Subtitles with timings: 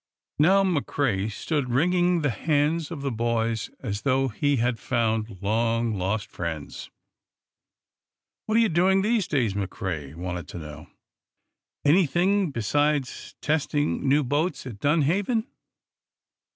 [0.39, 5.93] Now, McCrea stood wringing the hands of the boys as though he had found long
[5.93, 6.89] lost friends.
[8.47, 10.87] "What are you doing these days?" McCrea wanted to know.
[11.85, 15.45] "Anything besides testing new boats at Dunhaven?"